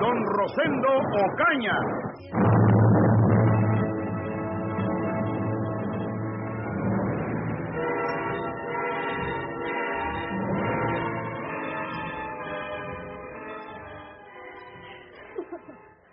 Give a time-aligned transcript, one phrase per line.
[0.00, 0.88] don Rosendo
[1.24, 1.72] Ocaña.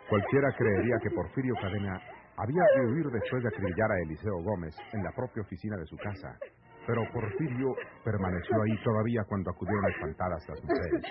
[0.09, 1.99] Cualquiera creería que Porfirio Cadena
[2.38, 5.97] había de huir después de acribillar a Eliseo Gómez en la propia oficina de su
[5.97, 6.38] casa.
[6.85, 11.03] Pero Porfirio permaneció ahí todavía cuando acudieron espantadas las mujeres.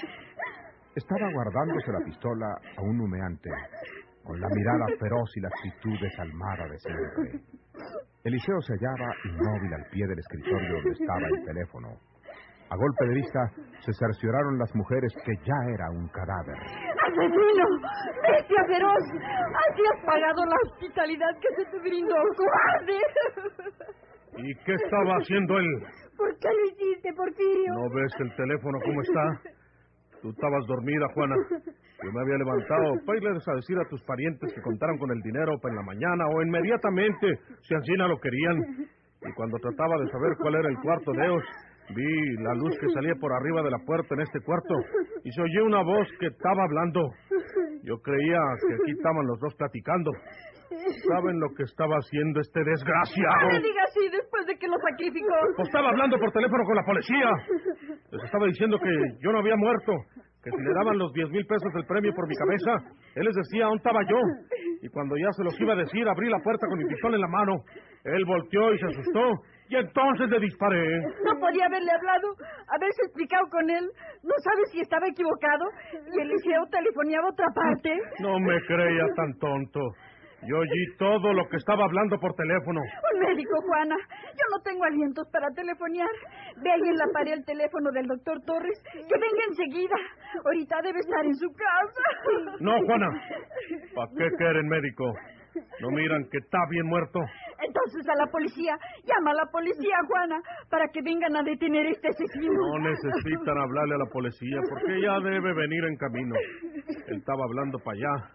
[0.94, 3.48] Estaba guardándose la pistola a un humeante,
[4.24, 7.40] con la mirada feroz y la actitud desalmada de siempre.
[8.24, 11.88] Eliseo se hallaba inmóvil al pie del escritorio donde estaba el teléfono.
[12.68, 13.40] A golpe de vista
[13.80, 16.56] se cercioraron las mujeres que ya era un cadáver.
[16.56, 17.66] ¡Asesino!
[18.28, 19.04] ¡Bestia feroz!
[19.64, 22.98] Así has pagado la hospitalidad que se te brindó, cobarde.
[24.36, 25.86] ¿Y qué estaba haciendo él?
[26.16, 27.74] ¿Por qué lo hiciste, Porfirio?
[27.74, 29.52] ¿No ves el teléfono cómo está?
[30.22, 31.34] Tú estabas dormida, Juana.
[31.50, 35.20] Yo me había levantado para irles a decir a tus parientes que contaron con el
[35.20, 37.26] dinero para en la mañana o inmediatamente,
[37.62, 38.86] si Ancina lo querían.
[39.22, 41.42] Y cuando trataba de saber cuál era el cuarto de ellos,
[41.94, 44.74] vi la luz que salía por arriba de la puerta en este cuarto
[45.24, 47.02] y se oyó una voz que estaba hablando.
[47.82, 50.10] Yo creía que aquí estaban los dos platicando.
[51.06, 53.42] ¿Saben lo que estaba haciendo este desgraciado?
[53.42, 55.34] No me digas así después de que lo sacrificó.
[55.56, 57.30] Pues estaba hablando por teléfono con la policía.
[58.12, 58.92] Les estaba diciendo que
[59.24, 59.92] yo no había muerto,
[60.44, 63.34] que si le daban los diez mil pesos del premio por mi cabeza, él les
[63.34, 64.20] decía dónde estaba yo.
[64.82, 67.22] Y cuando ya se los iba a decir, abrí la puerta con mi pistola en
[67.22, 67.64] la mano.
[68.04, 69.32] Él volteó y se asustó.
[69.70, 71.00] Y entonces le disparé.
[71.24, 72.36] No podía haberle hablado,
[72.68, 73.88] haberse explicado con él.
[74.22, 75.64] No sabe si estaba equivocado.
[76.12, 77.96] Y Eliseo telefoneaba a otra parte.
[78.20, 79.80] No me creía tan tonto.
[80.46, 82.80] Yo oí todo lo que estaba hablando por teléfono.
[82.80, 83.96] Un médico, Juana.
[84.34, 86.10] Yo no tengo alientos para telefonear.
[86.56, 88.82] Ve ahí en la pared el teléfono del doctor Torres.
[88.92, 89.96] Que venga enseguida.
[90.44, 92.58] Ahorita debe estar en su casa.
[92.60, 93.08] No, Juana.
[93.94, 95.14] ¿Para qué quieren médico?
[95.80, 97.20] ¿No miran que está bien muerto?
[97.64, 98.78] Entonces a la policía.
[99.04, 100.40] Llama a la policía, Juana,
[100.70, 102.52] para que vengan a detener a este asesino.
[102.52, 106.34] No necesitan hablarle a la policía porque ya debe venir en camino.
[107.08, 108.30] Él estaba hablando para allá.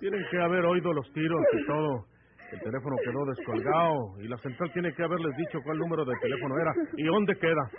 [0.00, 2.06] Tienen que haber oído los tiros y todo.
[2.52, 6.54] El teléfono quedó descolgado y la central tiene que haberles dicho cuál número de teléfono
[6.58, 7.70] era y dónde queda.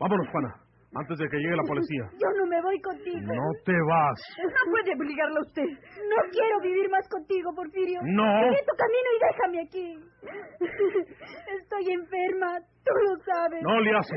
[0.00, 0.54] Vámonos, Juana,
[0.94, 2.04] antes de que llegue la policía.
[2.22, 3.20] Yo no me voy contigo.
[3.20, 4.18] No te vas.
[4.40, 5.68] No puede obligarlo a usted.
[5.68, 8.00] No quiero vivir más contigo, Porfirio.
[8.04, 8.28] No.
[8.48, 9.86] Sigue tu camino y déjame aquí.
[11.60, 13.62] Estoy enferma, tú lo sabes.
[13.62, 14.16] No le hace.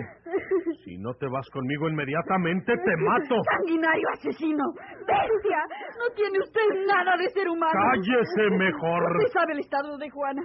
[0.86, 3.36] Si no te vas conmigo inmediatamente, te mato.
[3.58, 4.64] Sanguinario asesino.
[5.06, 5.62] Bestia.
[6.00, 7.74] No tiene usted nada de ser humano.
[7.74, 9.18] Cállese mejor.
[9.18, 10.42] Usted sabe el estado de Juana.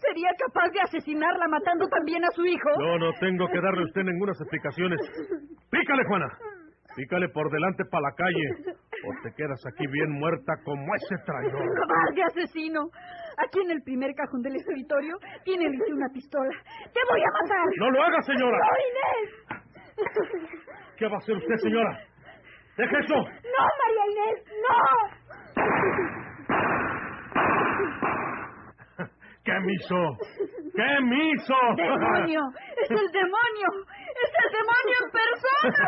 [0.00, 2.70] ¿Sería capaz de asesinarla matando también a su hijo?
[2.80, 4.98] Yo no tengo que darle a usted ninguna explicaciones.
[5.70, 6.26] Pícale, Juana.
[6.96, 8.74] Pícale por delante para la calle.
[9.04, 11.62] O te quedas aquí bien muerta como ese traidor.
[11.62, 12.90] ¡Cobarde asesino!
[13.38, 16.50] Aquí en el primer cajón del escritorio tiene Eliseo una pistola.
[16.92, 17.66] ¡Te voy a matar!
[17.76, 18.58] ¡No lo haga, señora!
[18.58, 19.28] ¡No, Inés!
[20.96, 21.98] ¿Qué va a hacer usted, señora?
[22.76, 23.14] ¡Deje eso!
[23.14, 24.44] ¡No, María Inés!
[24.64, 26.19] ¡No!
[29.44, 29.96] ¿Qué me hizo?
[30.74, 31.54] ¿Qué me hizo?
[31.76, 32.40] ¡Demonio!
[32.76, 33.68] ¡Es el demonio!
[34.22, 35.84] ¡Es el demonio en persona!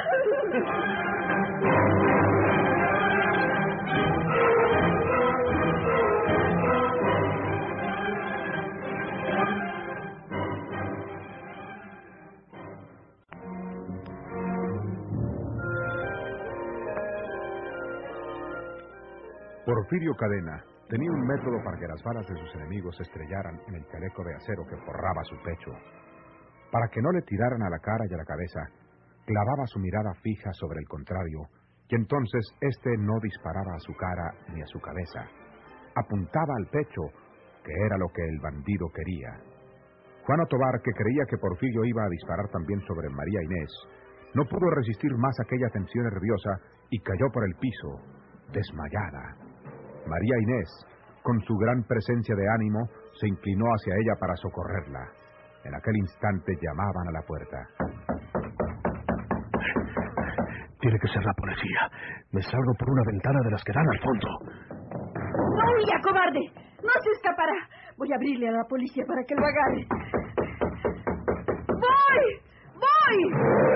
[19.65, 23.77] Porfirio Cadena tenía un método para que las balas de sus enemigos se estrellaran en
[23.77, 25.73] el chaleco de acero que forraba su pecho.
[26.71, 28.61] Para que no le tiraran a la cara y a la cabeza,
[29.25, 31.49] clavaba su mirada fija sobre el contrario,
[31.89, 35.25] y entonces éste no disparaba a su cara ni a su cabeza.
[35.97, 37.09] Apuntaba al pecho,
[37.65, 39.33] que era lo que el bandido quería.
[40.27, 43.73] Juana Tobar, que creía que Porfirio iba a disparar también sobre María Inés,
[44.35, 46.61] no pudo resistir más aquella tensión nerviosa
[46.91, 47.97] y cayó por el piso,
[48.53, 49.42] desmayada.
[50.07, 50.69] María Inés,
[51.23, 52.89] con su gran presencia de ánimo,
[53.21, 55.09] se inclinó hacia ella para socorrerla.
[55.65, 57.59] En aquel instante llamaban a la puerta.
[60.81, 61.81] Tiene que ser la policía.
[62.33, 64.29] Me salgo por una ventana de las que dan al fondo.
[65.55, 66.41] ¡No huya, cobarde!
[66.83, 67.55] ¡No se escapará!
[67.97, 69.87] Voy a abrirle a la policía para que lo agarre.
[71.69, 72.41] ¡Voy!
[72.75, 73.72] ¡Voy!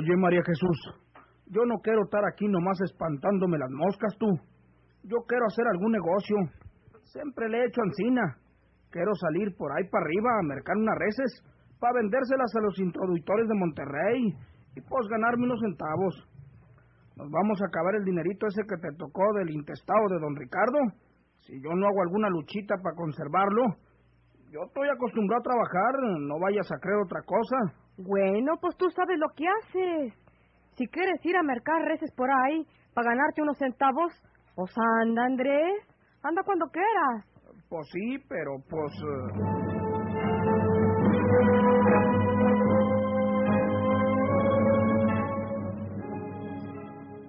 [0.00, 0.78] Oye, María Jesús,
[1.52, 4.32] yo no quiero estar aquí nomás espantándome las moscas, tú.
[5.04, 6.36] Yo quiero hacer algún negocio.
[7.12, 8.22] Siempre le he hecho encina.
[8.88, 11.44] Quiero salir por ahí para arriba a mercar unas reses
[11.78, 14.32] para vendérselas a los introductores de Monterrey
[14.74, 16.14] y pues ganarme unos centavos.
[17.16, 20.80] Nos vamos a acabar el dinerito ese que te tocó del intestado de don Ricardo.
[21.44, 23.76] Si yo no hago alguna luchita para conservarlo,
[24.48, 25.92] yo estoy acostumbrado a trabajar,
[26.24, 27.76] no vayas a creer otra cosa.
[28.02, 30.14] Bueno, pues tú sabes lo que haces.
[30.76, 34.12] Si quieres ir a mercar reces por ahí para ganarte unos centavos,
[34.54, 34.70] pues
[35.02, 35.84] anda, Andrés.
[36.22, 37.26] Anda cuando quieras.
[37.68, 38.92] Pues sí, pero pues...
[38.92, 39.70] eh,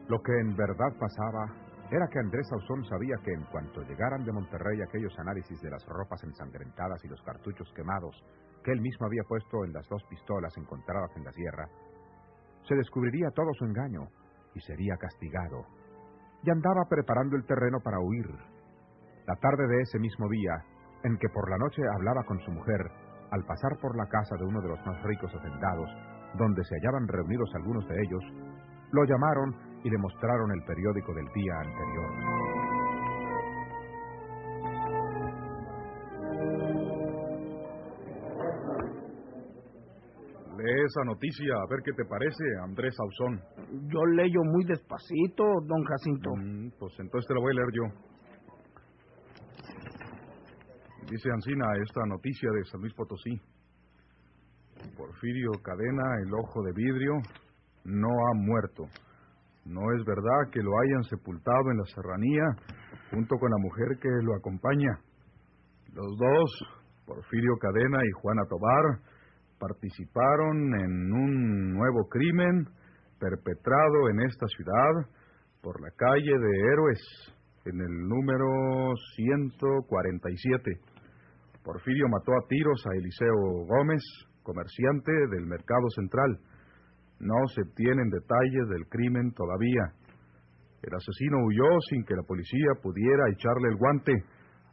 [0.07, 4.31] Lo que en verdad pasaba era que Andrés Sauzón sabía que en cuanto llegaran de
[4.31, 8.15] Monterrey aquellos análisis de las ropas ensangrentadas y los cartuchos quemados
[8.63, 11.67] que él mismo había puesto en las dos pistolas encontradas en la sierra,
[12.63, 14.07] se descubriría todo su engaño
[14.55, 15.65] y sería castigado.
[16.43, 18.27] Y andaba preparando el terreno para huir.
[19.27, 20.63] La tarde de ese mismo día,
[21.03, 22.81] en que por la noche hablaba con su mujer,
[23.31, 25.89] al pasar por la casa de uno de los más ricos hacendados,
[26.37, 28.23] donde se hallaban reunidos algunos de ellos,
[28.91, 32.51] lo llamaron y le mostraron el periódico del día anterior.
[40.57, 43.41] Lee esa noticia, a ver qué te parece, Andrés Sauzón.
[43.87, 46.29] yo leyo muy despacito, don Jacinto.
[46.35, 48.11] Mm, pues entonces te la voy a leer yo.
[51.09, 53.31] Dice Ancina esta noticia de San Luis Potosí.
[54.95, 57.13] Porfirio Cadena, el ojo de vidrio,
[57.83, 58.85] no ha muerto.
[59.65, 62.43] No es verdad que lo hayan sepultado en la serranía
[63.11, 64.99] junto con la mujer que lo acompaña.
[65.93, 68.99] Los dos, Porfirio Cadena y Juana Tobar,
[69.59, 72.65] participaron en un nuevo crimen
[73.19, 75.05] perpetrado en esta ciudad
[75.61, 76.99] por la calle de Héroes,
[77.65, 80.71] en el número 147.
[81.63, 84.01] Porfirio mató a tiros a Eliseo Gómez,
[84.41, 86.39] comerciante del Mercado Central.
[87.21, 89.93] No se tienen detalles del crimen todavía.
[90.81, 94.13] El asesino huyó sin que la policía pudiera echarle el guante,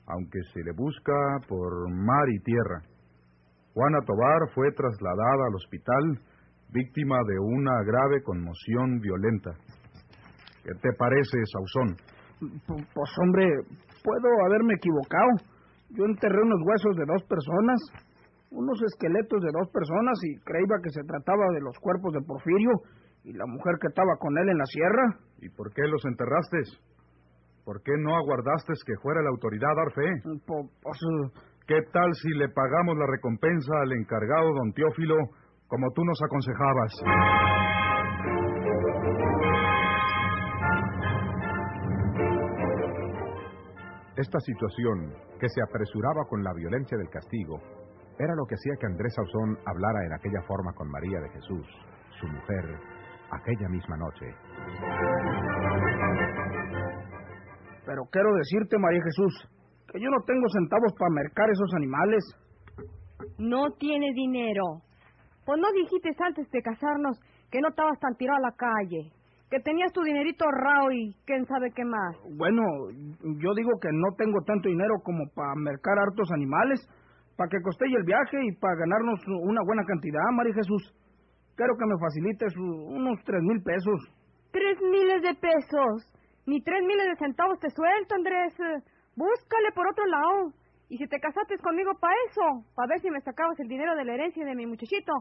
[0.06, 1.12] aunque se le busca
[1.46, 2.80] por mar y tierra.
[3.74, 6.24] Juana Tobar fue trasladada al hospital
[6.72, 9.52] víctima de una grave conmoción violenta.
[10.64, 11.96] ¿Qué te parece, Sauzón?
[12.66, 13.44] Pues hombre,
[14.02, 15.30] puedo haberme equivocado.
[15.90, 17.80] Yo enterré unos huesos de dos personas,
[18.50, 22.72] unos esqueletos de dos personas y creía que se trataba de los cuerpos de Porfirio
[23.24, 25.04] y la mujer que estaba con él en la sierra.
[25.42, 26.58] ¿Y por qué los enterraste?
[27.64, 30.08] ¿Por qué no aguardaste que fuera la autoridad a dar fe?
[30.46, 35.16] Po- Pues, eh, ¿Qué tal si le pagamos la recompensa al encargado, don Teófilo,
[35.68, 36.92] como tú nos aconsejabas?
[44.16, 47.60] Esta situación, que se apresuraba con la violencia del castigo,
[48.18, 51.66] era lo que hacía que Andrés Sauzón hablara en aquella forma con María de Jesús,
[52.20, 52.64] su mujer,
[53.30, 54.34] aquella misma noche.
[57.88, 59.32] pero quiero decirte, María Jesús,
[59.90, 62.22] que yo no tengo centavos para mercar esos animales.
[63.38, 64.84] No tiene dinero.
[65.46, 67.18] Pues no dijiste antes de casarnos
[67.50, 69.08] que no estabas tan tirado a la calle,
[69.48, 72.14] que tenías tu dinerito ahorrado y quién sabe qué más.
[72.36, 72.60] Bueno,
[73.40, 76.84] yo digo que no tengo tanto dinero como para mercar hartos animales,
[77.38, 80.82] para que costelle el viaje y para ganarnos una buena cantidad, María Jesús.
[81.54, 83.98] Quiero que me facilites unos tres mil pesos.
[84.50, 86.10] Tres miles de pesos.
[86.46, 88.54] Ni tres miles de centavos te suelto, Andrés.
[89.14, 90.52] Búscale por otro lado.
[90.88, 94.04] Y si te casaste conmigo para eso, para ver si me sacabas el dinero de
[94.04, 95.12] la herencia de mi muchachito,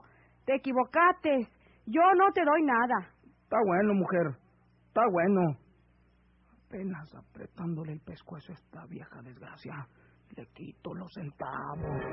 [0.45, 1.45] te equivocaste.
[1.85, 3.13] Yo no te doy nada.
[3.43, 4.25] Está bueno, mujer.
[4.87, 5.41] Está bueno.
[6.65, 9.85] Apenas apretándole el pescuezo a esta vieja desgracia,
[10.35, 12.03] le quito los centavos.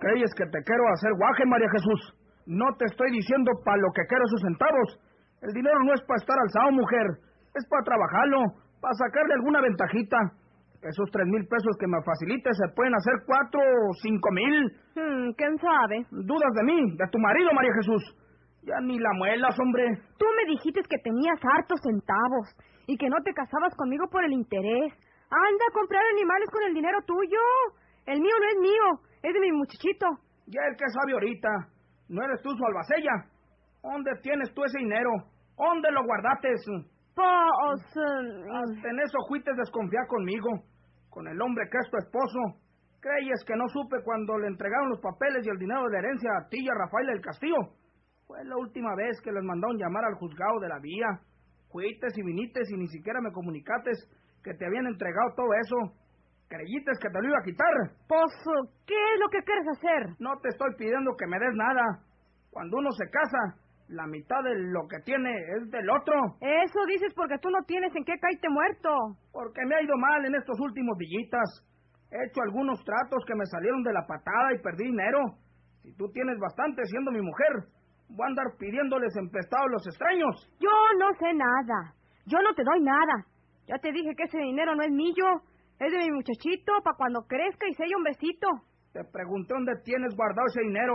[0.00, 2.14] ¿Crees que te quiero hacer guaje, María Jesús?
[2.46, 4.98] No te estoy diciendo para lo que quiero esos centavos.
[5.42, 7.06] El dinero no es para estar alzado, mujer.
[7.54, 8.38] Es para trabajarlo,
[8.80, 10.18] para sacarle alguna ventajita.
[10.82, 14.64] Esos tres mil pesos que me facilite se pueden hacer cuatro o cinco mil.
[14.96, 16.06] Hmm, ¿Quién sabe?
[16.10, 16.96] ¿Dudas de mí?
[16.96, 18.02] ¿De tu marido, María Jesús?
[18.64, 19.84] Ya ni la muelas, hombre.
[20.16, 22.48] Tú me dijiste que tenías hartos centavos
[22.86, 24.92] y que no te casabas conmigo por el interés.
[25.30, 27.44] Anda a comprar animales con el dinero tuyo.
[28.06, 28.86] El mío no es mío,
[29.22, 30.06] es de mi muchachito.
[30.46, 31.48] Ya el que sabe ahorita.
[32.08, 33.28] ¿No eres tú su albacella?
[33.82, 35.10] ¿Dónde tienes tú ese dinero?
[35.56, 36.48] ¿Dónde lo guardaste?
[37.14, 37.80] Pues...
[37.96, 40.48] eh, Hasta en eso fuiste desconfiar conmigo,
[41.10, 42.60] con el hombre que es tu esposo.
[43.00, 46.48] ¿Crees que no supe cuando le entregaron los papeles y el dinero de herencia a
[46.48, 47.56] ti y a Rafael del Castillo?
[48.26, 51.08] Fue la última vez que les mandaron llamar al juzgado de la vía.
[51.72, 53.90] Fuiste y viniste y ni siquiera me comunicaste
[54.44, 55.96] que te habían entregado todo eso.
[56.48, 57.72] ¿Creíste que te lo iba a quitar?
[58.08, 60.16] eh, ¿qué es lo que quieres hacer?
[60.18, 62.02] No te estoy pidiendo que me des nada.
[62.50, 63.59] Cuando uno se casa,
[63.90, 66.14] la mitad de lo que tiene es del otro.
[66.40, 69.18] Eso dices porque tú no tienes en qué caíte muerto.
[69.32, 71.66] Porque me ha ido mal en estos últimos dillitas.
[72.10, 75.18] He hecho algunos tratos que me salieron de la patada y perdí dinero.
[75.82, 77.66] Si tú tienes bastante siendo mi mujer,
[78.08, 80.34] voy a andar pidiéndoles emprestados a los extraños.
[80.60, 81.94] Yo no sé nada.
[82.26, 83.26] Yo no te doy nada.
[83.66, 85.42] Ya te dije que ese dinero no es mío.
[85.78, 88.46] Es de mi muchachito para cuando crezca y sea hombrecito.
[88.92, 90.94] Te pregunté dónde tienes guardado ese dinero.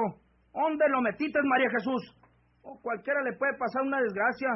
[0.54, 2.25] ¿Dónde lo metiste, María Jesús?
[2.66, 4.50] O cualquiera le puede pasar una desgracia.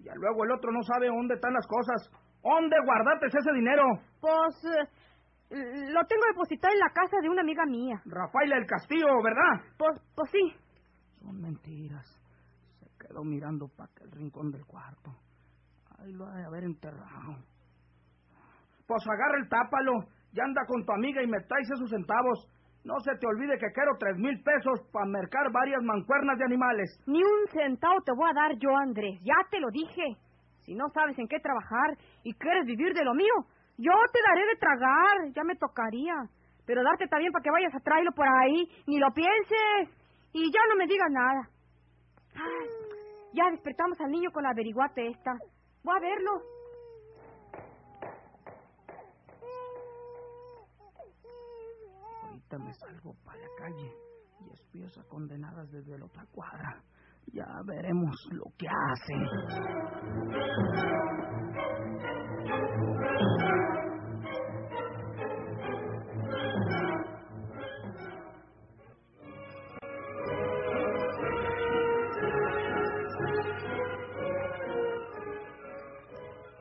[0.00, 2.10] Y luego el otro no sabe dónde están las cosas.
[2.42, 3.84] ¿Dónde guardaste ese dinero?
[4.18, 8.00] Pues eh, lo tengo depositado en la casa de una amiga mía.
[8.06, 9.60] Rafael el Castillo, ¿verdad?
[9.76, 10.56] Pues, pues sí.
[11.20, 12.06] Son mentiras.
[12.80, 15.12] Se quedó mirando para aquel rincón del cuarto.
[15.98, 17.36] Ahí lo ha de haber enterrado.
[18.86, 20.08] Pues agarra el tápalo.
[20.32, 22.48] Ya anda con tu amiga y me traes esos centavos.
[22.84, 26.98] No se te olvide que quiero tres mil pesos para mercar varias mancuernas de animales.
[27.06, 29.20] Ni un centavo te voy a dar yo, Andrés.
[29.22, 30.16] Ya te lo dije.
[30.64, 33.34] Si no sabes en qué trabajar y quieres vivir de lo mío,
[33.76, 35.32] yo te daré de tragar.
[35.34, 36.14] Ya me tocaría.
[36.66, 38.64] Pero darte también para que vayas a traerlo por ahí.
[38.86, 39.92] Ni lo pienses.
[40.32, 41.48] Y ya no me digas nada.
[43.34, 45.32] Ya despertamos al niño con la averiguate esta.
[45.84, 46.59] Voy a verlo.
[52.50, 53.94] Ahorita me salgo para la calle
[54.40, 56.82] y espío a condenadas desde la otra cuadra.
[57.32, 59.20] Ya veremos lo que hacen.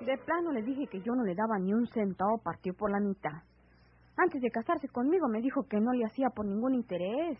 [0.05, 3.00] De plano le dije que yo no le daba ni un centavo, partió por la
[3.00, 3.49] mitad.
[4.21, 7.39] Antes de casarse conmigo me dijo que no le hacía por ningún interés,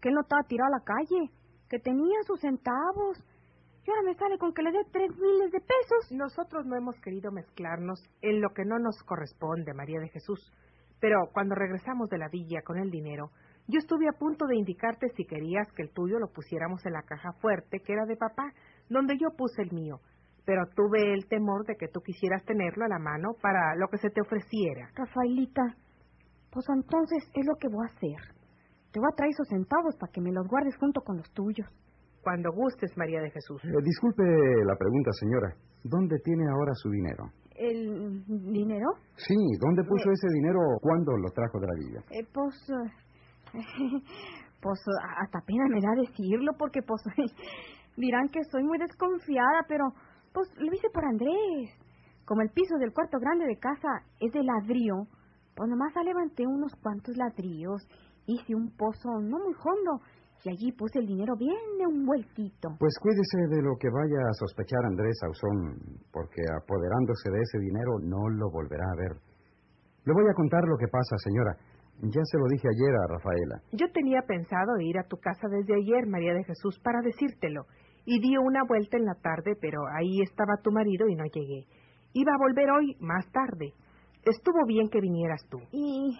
[0.00, 1.30] que él no estaba tirado a la calle,
[1.68, 3.22] que tenía sus centavos.
[3.86, 6.10] Y ahora me sale con que le dé tres miles de pesos.
[6.10, 10.52] Nosotros no hemos querido mezclarnos en lo que no nos corresponde, María de Jesús.
[11.00, 13.30] Pero cuando regresamos de la villa con el dinero,
[13.68, 17.02] yo estuve a punto de indicarte si querías que el tuyo lo pusiéramos en la
[17.02, 18.52] caja fuerte que era de papá,
[18.88, 20.00] donde yo puse el mío.
[20.44, 23.98] Pero tuve el temor de que tú quisieras tenerlo a la mano para lo que
[23.98, 24.90] se te ofreciera.
[24.94, 25.76] Rafaelita,
[26.50, 28.34] pues entonces es lo que voy a hacer.
[28.92, 31.68] Te voy a traer esos centavos para que me los guardes junto con los tuyos.
[32.22, 33.62] Cuando gustes, María de Jesús.
[33.64, 34.22] Eh, disculpe
[34.64, 35.54] la pregunta, señora.
[35.84, 37.24] ¿Dónde tiene ahora su dinero?
[37.54, 38.86] ¿El dinero?
[39.16, 42.00] Sí, ¿dónde puso ese dinero cuando lo trajo de la villa?
[42.10, 42.54] Eh, pues...
[42.70, 43.08] eh,
[44.60, 44.80] pues
[45.22, 47.02] hasta pena me da decirlo porque pues
[47.96, 49.84] dirán que soy muy desconfiada, pero
[50.32, 51.70] pues lo hice por Andrés.
[52.24, 53.88] Como el piso del cuarto grande de casa
[54.20, 55.06] es de ladrillo,
[55.58, 57.82] pues nomás levanté unos cuantos ladrillos,
[58.26, 59.98] hice un pozo no muy hondo
[60.44, 62.78] y allí puse el dinero bien de un vueltito.
[62.78, 67.98] Pues cuídese de lo que vaya a sospechar Andrés Ausón, porque apoderándose de ese dinero
[68.06, 69.18] no lo volverá a ver.
[70.06, 71.58] Le voy a contar lo que pasa, señora.
[72.06, 73.56] Ya se lo dije ayer a Rafaela.
[73.72, 77.66] Yo tenía pensado ir a tu casa desde ayer, María de Jesús, para decírtelo.
[78.06, 81.66] Y di una vuelta en la tarde, pero ahí estaba tu marido y no llegué.
[82.14, 83.74] Iba a volver hoy, más tarde.
[84.28, 85.58] Estuvo bien que vinieras tú.
[85.72, 86.12] ¿Y,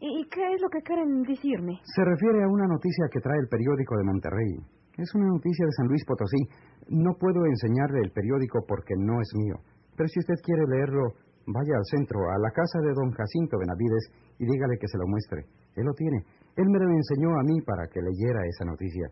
[0.00, 1.80] ¿Y qué es lo que quieren decirme?
[1.82, 4.52] Se refiere a una noticia que trae el periódico de Monterrey.
[4.98, 6.42] Es una noticia de San Luis Potosí.
[6.90, 9.56] No puedo enseñarle el periódico porque no es mío.
[9.96, 11.14] Pero si usted quiere leerlo,
[11.46, 15.06] vaya al centro, a la casa de don Jacinto Benavides y dígale que se lo
[15.06, 15.46] muestre.
[15.76, 16.18] Él lo tiene.
[16.56, 19.06] Él me lo enseñó a mí para que leyera esa noticia.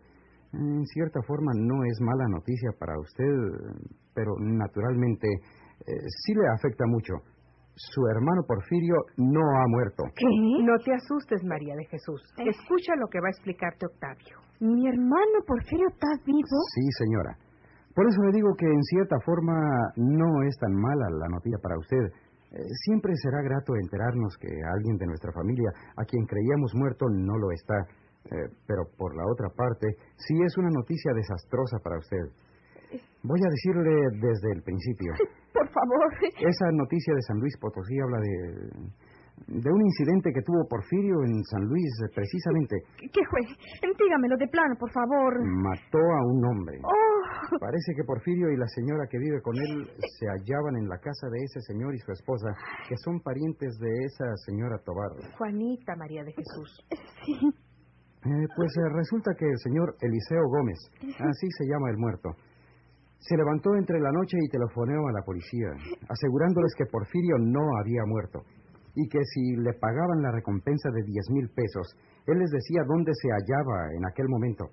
[0.53, 3.31] En cierta forma no es mala noticia para usted,
[4.13, 5.91] pero naturalmente eh,
[6.23, 7.15] sí le afecta mucho.
[7.77, 10.03] Su hermano Porfirio no ha muerto.
[10.17, 10.25] ¿Qué?
[10.65, 12.21] No te asustes, María de Jesús.
[12.41, 14.41] Escucha lo que va a explicarte Octavio.
[14.59, 16.57] ¿Mi hermano Porfirio está vivo?
[16.73, 17.37] Sí, señora.
[17.93, 19.53] Por eso le digo que en cierta forma
[19.95, 22.01] no es tan mala la noticia para usted.
[22.49, 27.37] Eh, siempre será grato enterarnos que alguien de nuestra familia, a quien creíamos muerto, no
[27.37, 27.77] lo está.
[28.25, 29.85] Eh, pero por la otra parte,
[30.17, 32.25] sí es una noticia desastrosa para usted.
[33.23, 33.91] Voy a decirle
[34.21, 35.13] desde el principio.
[35.53, 36.13] Por favor.
[36.39, 39.07] Esa noticia de San Luis Potosí habla de
[39.45, 42.75] de un incidente que tuvo Porfirio en San Luis, precisamente.
[42.97, 43.41] ¿Qué fue?
[43.97, 45.33] Dígamelo de plano, por favor.
[45.45, 46.77] Mató a un hombre.
[46.83, 47.57] Oh.
[47.59, 49.87] Parece que Porfirio y la señora que vive con él
[50.19, 52.49] se hallaban en la casa de ese señor y su esposa,
[52.89, 55.11] que son parientes de esa señora Tobar.
[55.37, 56.85] Juanita María de Jesús.
[57.25, 57.33] Sí.
[58.25, 62.29] Eh, pues eh, resulta que el señor Eliseo Gómez, así se llama el muerto,
[63.19, 65.69] se levantó entre la noche y telefoneó a la policía,
[66.09, 68.43] asegurándoles que Porfirio no había muerto
[68.95, 71.85] y que si le pagaban la recompensa de diez mil pesos,
[72.25, 74.65] él les decía dónde se hallaba en aquel momento.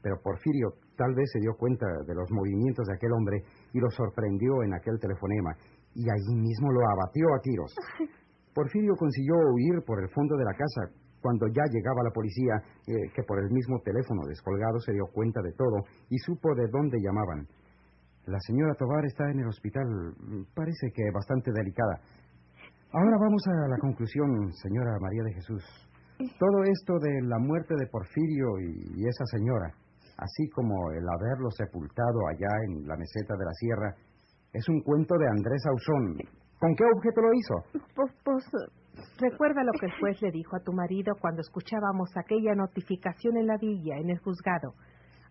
[0.00, 3.42] Pero Porfirio tal vez se dio cuenta de los movimientos de aquel hombre
[3.74, 5.52] y lo sorprendió en aquel telefonema,
[5.94, 7.74] y allí mismo lo abatió a tiros.
[8.54, 10.88] Porfirio consiguió huir por el fondo de la casa.
[11.20, 12.54] Cuando ya llegaba la policía,
[12.86, 16.68] eh, que por el mismo teléfono descolgado se dio cuenta de todo y supo de
[16.72, 17.46] dónde llamaban.
[18.26, 19.86] La señora Tobar está en el hospital,
[20.54, 22.00] parece que bastante delicada.
[22.92, 25.62] Ahora vamos a la conclusión, señora María de Jesús.
[26.18, 29.70] Todo esto de la muerte de Porfirio y, esa señora,
[30.18, 33.94] así como el haberlo sepultado allá en la meseta de la sierra,
[34.52, 36.16] es un cuento de Andrés Ausón.
[36.58, 37.54] ¿Con qué objeto lo hizo?
[37.94, 38.44] Pues, pues,
[39.20, 43.46] Recuerda lo que el juez le dijo a tu marido cuando escuchábamos aquella notificación en
[43.46, 44.72] la villa, en el juzgado.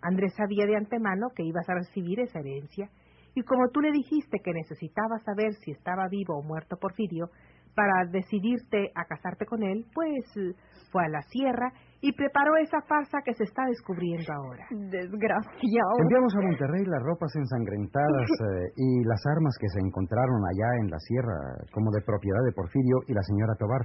[0.07, 2.89] Andrés sabía de antemano que ibas a recibir esa herencia,
[3.33, 7.29] y como tú le dijiste que necesitabas saber si estaba vivo o muerto Porfirio,
[7.75, 10.23] para decidirte a casarte con él, pues
[10.91, 14.63] fue a la sierra y preparó esa farsa que se está descubriendo ahora.
[14.71, 15.93] desgraciado.
[15.99, 20.89] Enviamos a Monterrey las ropas ensangrentadas eh, y las armas que se encontraron allá en
[20.89, 21.35] la sierra,
[21.73, 23.83] como de propiedad de Porfirio y la señora Tobar,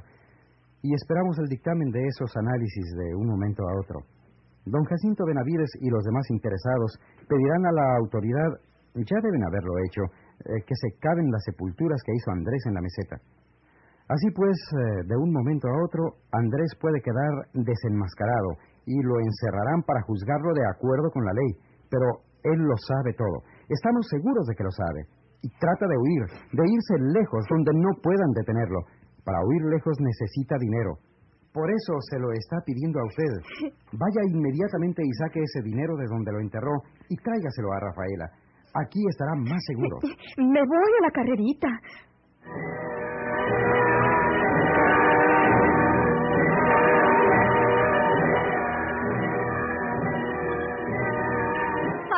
[0.82, 4.19] y esperamos el dictamen de esos análisis de un momento a otro.
[4.66, 8.50] Don Jacinto Benavides y los demás interesados pedirán a la autoridad,
[8.94, 10.02] ya deben haberlo hecho,
[10.44, 13.16] eh, que se caben las sepulturas que hizo Andrés en la meseta.
[14.08, 19.82] Así pues, eh, de un momento a otro, Andrés puede quedar desenmascarado y lo encerrarán
[19.86, 21.52] para juzgarlo de acuerdo con la ley,
[21.88, 23.44] pero él lo sabe todo.
[23.68, 25.06] Estamos seguros de que lo sabe.
[25.42, 28.80] Y trata de huir, de irse lejos, donde no puedan detenerlo.
[29.24, 30.98] Para huir lejos necesita dinero.
[31.52, 33.70] Por eso se lo está pidiendo a usted.
[33.92, 36.74] Vaya inmediatamente y saque ese dinero de donde lo enterró
[37.08, 38.26] y tráigaselo a Rafaela.
[38.74, 39.98] Aquí estará más seguro.
[40.38, 41.68] Me voy a la carrerita.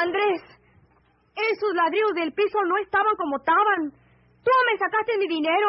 [0.03, 0.43] Andrés,
[1.53, 3.93] esos ladrillos del piso no estaban como estaban.
[4.45, 5.69] Tú me sacaste mi dinero.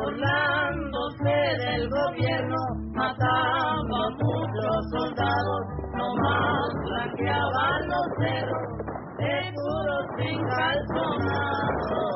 [0.00, 2.56] burlándose del gobierno,
[2.94, 5.60] mataba a muchos soldados,
[5.94, 8.68] nomás blanqueaban los cerros,
[9.18, 12.10] seguros sin calzonados.